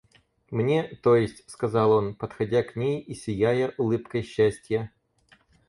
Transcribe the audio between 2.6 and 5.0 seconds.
к ней и сияя улыбкой счастья.